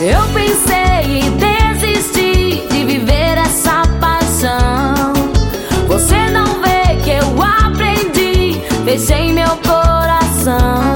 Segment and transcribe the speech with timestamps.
[0.00, 5.12] Eu pensei em desistir de viver essa paixão.
[5.88, 10.92] Você não vê que eu aprendi, fechei meu coração.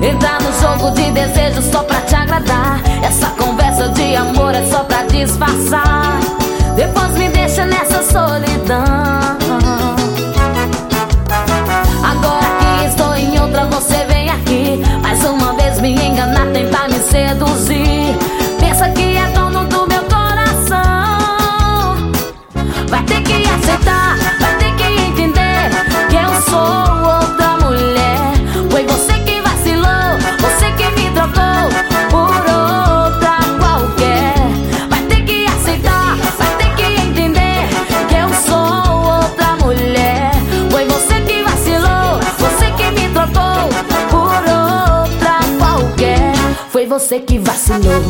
[0.00, 2.80] Entrar no jogo de desejo só pra te agradar.
[3.02, 6.20] Essa conversa de amor é só pra disfarçar.
[6.76, 9.13] Depois me deixa nessa solidão.
[46.94, 48.02] você que vacilou.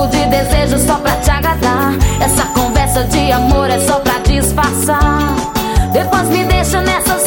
[0.00, 1.92] pouco de desejo só pra te agradar.
[2.20, 5.34] Essa conversa de amor é só pra disfarçar.
[5.92, 7.22] Depois me deixa nessas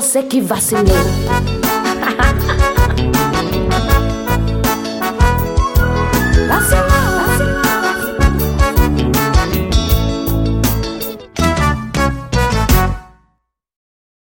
[0.00, 0.84] você que vacilou.